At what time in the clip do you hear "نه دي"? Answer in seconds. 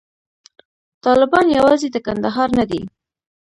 2.59-2.81